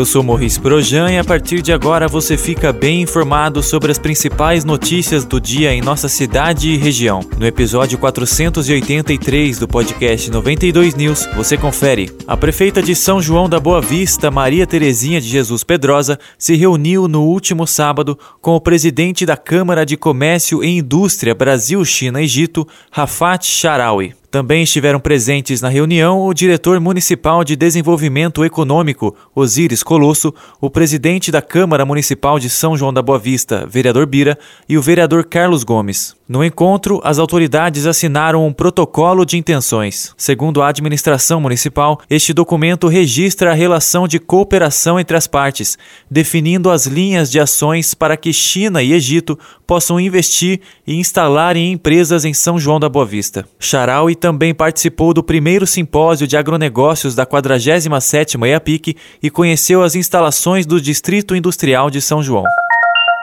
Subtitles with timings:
[0.00, 3.98] Eu sou Maurice Projan e a partir de agora você fica bem informado sobre as
[3.98, 7.20] principais notícias do dia em nossa cidade e região.
[7.38, 12.10] No episódio 483 do podcast 92 News, você confere.
[12.26, 17.06] A prefeita de São João da Boa Vista, Maria Terezinha de Jesus Pedrosa, se reuniu
[17.06, 24.19] no último sábado com o presidente da Câmara de Comércio e Indústria Brasil-China-Egito, Rafat Sharawi.
[24.30, 31.32] Também estiveram presentes na reunião o diretor municipal de desenvolvimento econômico, Osíris Colosso, o presidente
[31.32, 34.38] da Câmara Municipal de São João da Boa Vista, vereador Bira,
[34.68, 36.14] e o vereador Carlos Gomes.
[36.30, 40.14] No encontro, as autoridades assinaram um protocolo de intenções.
[40.16, 45.76] Segundo a administração municipal, este documento registra a relação de cooperação entre as partes,
[46.08, 51.72] definindo as linhas de ações para que China e Egito possam investir e instalar em
[51.72, 53.44] empresas em São João da Boa Vista.
[53.58, 60.64] Charaui também participou do primeiro simpósio de agronegócios da 47ª EAPIC e conheceu as instalações
[60.64, 62.44] do Distrito Industrial de São João.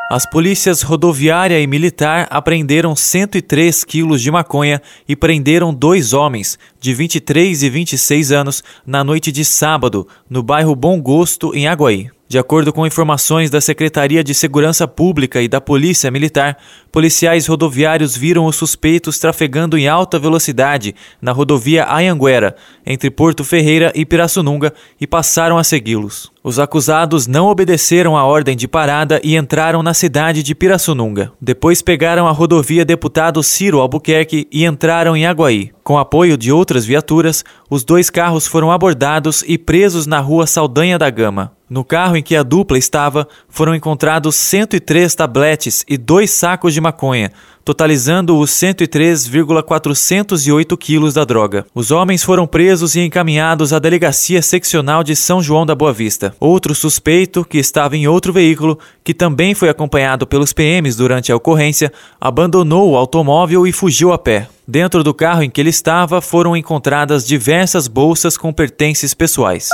[0.10, 6.94] As polícias rodoviária e militar apreenderam 103 quilos de maconha e prenderam dois homens, de
[6.94, 12.10] 23 e 26 anos, na noite de sábado, no bairro Bom Gosto, em Aguaí.
[12.30, 16.58] De acordo com informações da Secretaria de Segurança Pública e da Polícia Militar,
[16.92, 22.54] policiais rodoviários viram os suspeitos trafegando em alta velocidade na rodovia Ayanguera,
[22.86, 26.30] entre Porto Ferreira e Pirassununga, e passaram a segui-los.
[26.44, 31.32] Os acusados não obedeceram à ordem de parada e entraram na cidade de Pirassununga.
[31.40, 35.72] Depois pegaram a rodovia Deputado Ciro Albuquerque e entraram em Aguaí.
[35.82, 41.00] Com apoio de outras viaturas, os dois carros foram abordados e presos na rua Saldanha
[41.00, 41.57] da Gama.
[41.70, 46.80] No carro em que a dupla estava, foram encontrados 103 tabletes e dois sacos de
[46.80, 47.30] maconha,
[47.66, 51.66] totalizando os 103,408 quilos da droga.
[51.76, 56.34] Os homens foram presos e encaminhados à Delegacia Seccional de São João da Boa Vista.
[56.40, 61.36] Outro suspeito, que estava em outro veículo, que também foi acompanhado pelos PMs durante a
[61.36, 61.92] ocorrência,
[62.22, 64.48] abandonou o automóvel e fugiu a pé.
[64.66, 69.68] Dentro do carro em que ele estava foram encontradas diversas bolsas com pertences pessoais.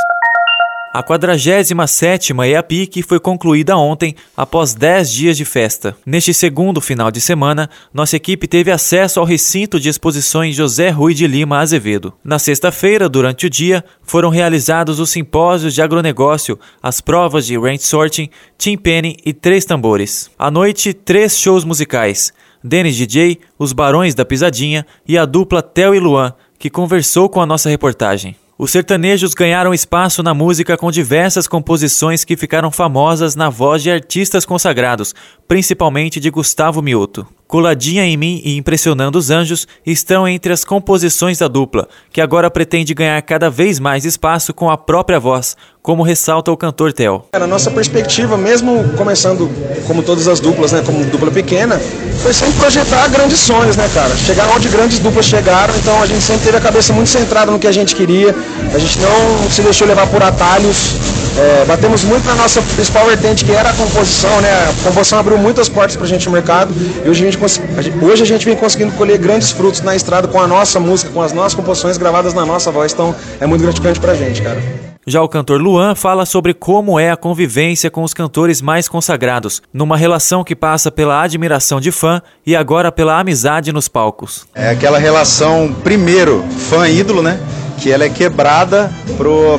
[0.93, 5.97] A 47ª EAPIC foi concluída ontem, após 10 dias de festa.
[6.05, 11.15] Neste segundo final de semana, nossa equipe teve acesso ao recinto de exposições José Rui
[11.15, 12.13] de Lima Azevedo.
[12.23, 17.81] Na sexta-feira, durante o dia, foram realizados os simpósios de agronegócio, as provas de range
[17.81, 20.29] sorting, timpani e três tambores.
[20.37, 22.31] À noite, três shows musicais.
[22.63, 27.41] Denis DJ, Os Barões da Pisadinha e a dupla Theo e Luan, que conversou com
[27.41, 28.35] a nossa reportagem.
[28.63, 33.91] Os sertanejos ganharam espaço na música com diversas composições que ficaram famosas na voz de
[33.91, 35.13] artistas consagrados,
[35.45, 37.27] principalmente de Gustavo Mioto.
[37.47, 42.49] Coladinha em mim e Impressionando os Anjos estão entre as composições da dupla, que agora
[42.49, 47.25] pretende ganhar cada vez mais espaço com a própria voz, como ressalta o cantor Theo.
[47.33, 49.49] Na nossa perspectiva, mesmo começando
[49.85, 51.79] como todas as duplas, né, como dupla pequena,
[52.21, 54.15] foi sempre projetar grandes sonhos, né, cara?
[54.15, 57.59] Chegar onde grandes duplas chegaram, então a gente sempre teve a cabeça muito centrada no
[57.59, 58.33] que a gente queria,
[58.73, 60.95] a gente não se deixou levar por atalhos,
[61.37, 64.49] é, batemos muito na nossa principal vertente, que era a composição, né?
[64.69, 66.73] A composição abriu muitas portas pra gente no mercado
[67.05, 70.39] e hoje a gente, hoje a gente vem conseguindo colher grandes frutos na estrada com
[70.39, 73.99] a nossa música, com as nossas composições gravadas na nossa voz, então é muito gratificante
[73.99, 74.61] pra gente, cara.
[75.05, 79.61] Já o cantor Luan fala sobre como é a convivência com os cantores mais consagrados,
[79.73, 84.45] numa relação que passa pela admiração de fã e agora pela amizade nos palcos.
[84.55, 87.37] É aquela relação, primeiro, fã-ídolo, né?
[87.83, 88.89] Que ela é quebrada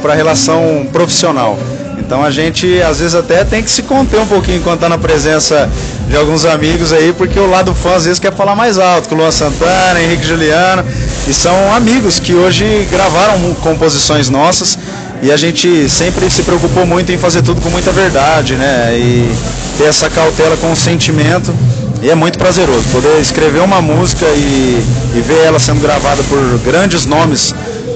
[0.01, 1.59] para a relação profissional.
[1.99, 4.97] Então a gente às vezes até tem que se conter um pouquinho enquanto está na
[4.97, 5.69] presença
[6.09, 9.15] de alguns amigos aí, porque o lado fã às vezes quer falar mais alto, com
[9.15, 10.83] Luan Santana, Henrique Juliano,
[11.29, 14.79] e são amigos que hoje gravaram composições nossas
[15.23, 18.97] e a gente sempre se preocupou muito em fazer tudo com muita verdade, né?
[18.97, 19.31] E
[19.77, 21.55] ter essa cautela com o sentimento.
[22.03, 24.83] E é muito prazeroso poder escrever uma música e,
[25.15, 27.55] e ver ela sendo gravada por grandes nomes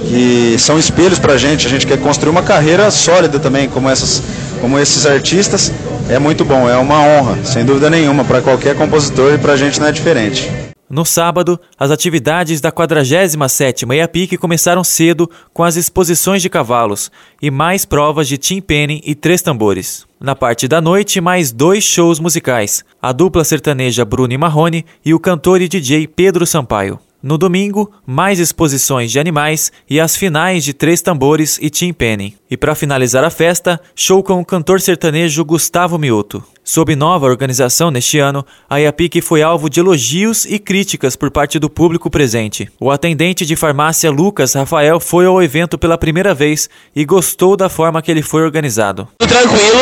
[0.08, 1.66] que são espelhos para a gente.
[1.66, 4.22] A gente quer construir uma carreira sólida também, como, essas,
[4.60, 5.72] como esses artistas.
[6.08, 9.56] É muito bom, é uma honra, sem dúvida nenhuma, para qualquer compositor e para a
[9.56, 10.50] gente não é diferente.
[10.90, 17.10] No sábado, as atividades da 47ª EAPIC começaram cedo com as exposições de cavalos
[17.42, 20.06] e mais provas de timpani e três tambores.
[20.18, 25.12] Na parte da noite, mais dois shows musicais, a dupla sertaneja Bruno e Marrone e
[25.12, 26.98] o cantor e DJ Pedro Sampaio.
[27.20, 32.36] No domingo, mais exposições de animais e as finais de Três Tambores e Tim Penny.
[32.48, 36.44] E para finalizar a festa, show com o cantor sertanejo Gustavo Mioto.
[36.70, 41.58] Sob nova organização neste ano, a IAPIC foi alvo de elogios e críticas por parte
[41.58, 42.70] do público presente.
[42.78, 47.70] O atendente de farmácia Lucas Rafael foi ao evento pela primeira vez e gostou da
[47.70, 49.08] forma que ele foi organizado.
[49.16, 49.80] Tranquilo,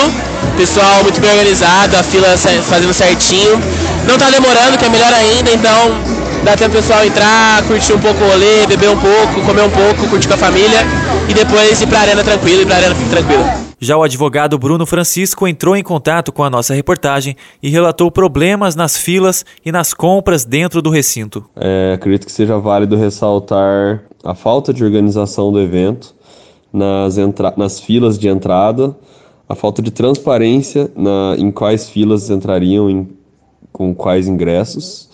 [0.57, 3.61] pessoal muito bem organizado, a fila fazendo certinho.
[4.07, 5.91] Não tá demorando, que é melhor ainda, então
[6.45, 10.09] dá tempo pessoal entrar, curtir um pouco o rolê, beber um pouco, comer um pouco,
[10.09, 10.87] curtir com a família
[11.29, 13.66] e depois ir pra arena tranquilo, ir pra arena tranquilo.
[13.79, 18.75] Já o advogado Bruno Francisco entrou em contato com a nossa reportagem e relatou problemas
[18.75, 21.45] nas filas e nas compras dentro do recinto.
[21.55, 26.15] É, acredito que seja válido ressaltar a falta de organização do evento
[26.73, 27.17] nas,
[27.57, 28.97] nas filas de entrada,
[29.47, 33.07] a falta de transparência na, em quais filas entrariam em,
[33.71, 35.11] com quais ingressos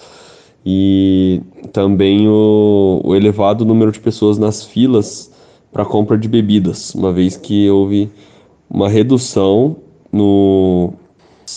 [0.65, 1.43] e
[1.73, 5.33] também o, o elevado número de pessoas nas filas
[5.73, 8.09] para compra de bebidas, uma vez que houve
[8.73, 9.77] uma redução
[10.11, 10.95] no,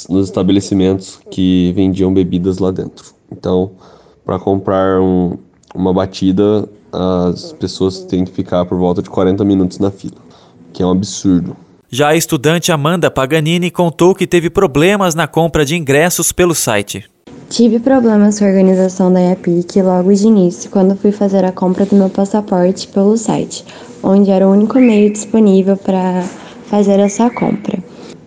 [0.09, 3.13] nos estabelecimentos que vendiam bebidas lá dentro.
[3.31, 3.71] Então,
[4.25, 5.38] para comprar um,
[5.73, 10.17] uma batida, as pessoas têm que ficar por volta de 40 minutos na fila,
[10.73, 11.56] que é um absurdo.
[11.89, 17.06] Já a estudante Amanda Paganini contou que teve problemas na compra de ingressos pelo site.
[17.50, 21.85] Tive problemas com a organização da EAPIC logo de início, quando fui fazer a compra
[21.85, 23.63] do meu passaporte pelo site,
[24.03, 26.25] onde era o único meio disponível para
[26.69, 27.77] fazer essa compra.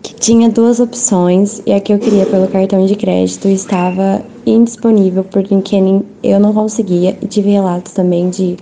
[0.01, 5.23] Que tinha duas opções e a que eu queria pelo cartão de crédito estava indisponível
[5.25, 5.53] porque
[6.23, 8.57] eu não conseguia e tive relatos também de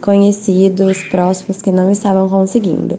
[0.00, 2.98] conhecidos próximos que não estavam conseguindo.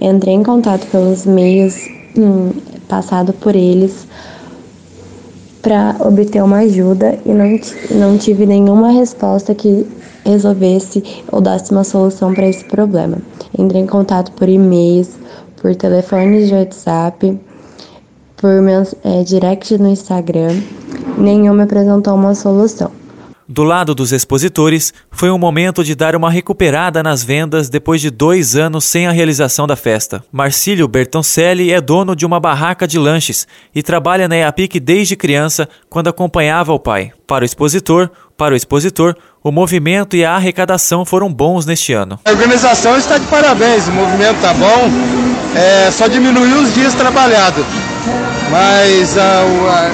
[0.00, 2.50] Entrei em contato pelos meios hum,
[2.88, 4.06] passado por eles
[5.62, 7.58] para obter uma ajuda e não,
[7.90, 9.86] não tive nenhuma resposta que
[10.24, 13.18] resolvesse ou desse uma solução para esse problema.
[13.58, 15.10] Entrei em contato por e-mails,
[15.60, 17.38] por telefones de WhatsApp,
[18.36, 20.60] por meus, é, direct no Instagram,
[21.18, 22.90] nenhum me apresentou uma solução.
[23.52, 28.08] Do lado dos expositores, foi um momento de dar uma recuperada nas vendas depois de
[28.08, 30.22] dois anos sem a realização da festa.
[30.30, 35.68] Marcílio Bertoncelli é dono de uma barraca de lanches e trabalha na EAPIC desde criança,
[35.88, 37.10] quando acompanhava o pai.
[37.26, 42.20] Para o expositor, para o expositor, o movimento e a arrecadação foram bons neste ano.
[42.24, 47.64] A organização está de parabéns, o movimento está bom, é, só diminuiu os dias trabalhados.
[48.50, 49.90] Mas ah,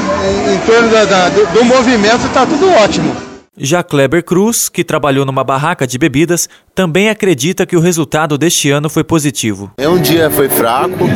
[0.53, 3.15] em torno da, da, do, do movimento está tudo ótimo.
[3.59, 8.71] Já Kleber Cruz, que trabalhou numa barraca de bebidas, também acredita que o resultado deste
[8.71, 9.73] ano foi positivo.
[9.79, 11.09] É um dia foi fraco,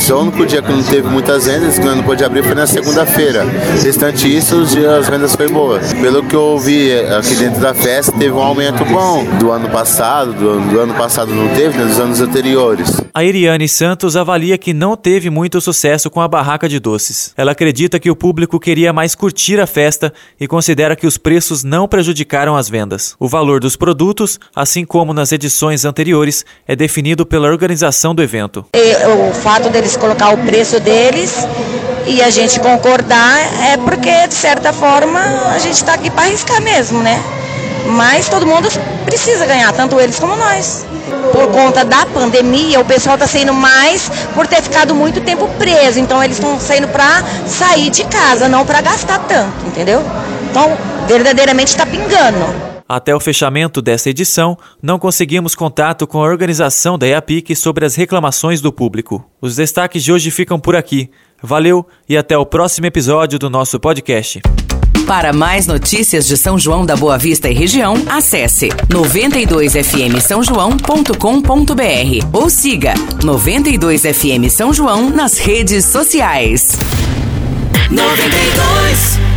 [0.00, 2.66] só o único dia que não teve muitas vendas, que não pôde abrir foi na
[2.66, 3.44] segunda-feira.
[3.82, 5.92] Restante isso, os dias as vendas foi boas.
[5.92, 10.32] Pelo que eu ouvi aqui dentro da festa, teve um aumento bom do ano passado,
[10.32, 13.02] do, do ano passado não teve, né, dos anos anteriores.
[13.12, 17.34] A Iriane Santos avalia que não teve muito sucesso com a barraca de doces.
[17.36, 20.10] Ela acredita que o público queria mais curtir a festa
[20.40, 23.14] e considera que os preços não prejudicaram as vendas.
[23.18, 24.40] O valor dos produtos,
[24.70, 28.64] assim como nas edições anteriores, é definido pela organização do evento.
[28.76, 31.44] E o fato deles colocar o preço deles
[32.06, 35.18] e a gente concordar é porque, de certa forma,
[35.52, 37.20] a gente está aqui para arriscar mesmo, né?
[37.86, 38.68] Mas todo mundo
[39.04, 40.86] precisa ganhar, tanto eles como nós.
[41.32, 45.98] Por conta da pandemia, o pessoal está saindo mais por ter ficado muito tempo preso.
[45.98, 50.00] Então eles estão saindo para sair de casa, não para gastar tanto, entendeu?
[50.48, 50.76] Então,
[51.08, 52.69] verdadeiramente está pingando.
[52.90, 57.94] Até o fechamento desta edição, não conseguimos contato com a organização da EAPIC sobre as
[57.94, 59.24] reclamações do público.
[59.40, 61.08] Os destaques de hoje ficam por aqui.
[61.40, 64.42] Valeu e até o próximo episódio do nosso podcast.
[65.06, 71.14] Para mais notícias de São João da Boa Vista e região, acesse 92fm São João.com.br
[72.32, 76.72] ou siga 92fm São João nas redes sociais.
[77.88, 79.29] 92